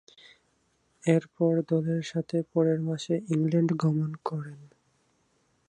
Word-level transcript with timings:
এরপর, 1.03 1.53
দলের 1.69 2.01
সাথে 2.03 2.37
পরের 2.53 2.79
মাসে 2.81 3.13
ইংল্যান্ড 3.27 3.71
গমন 3.77 4.11
করেন। 4.23 4.59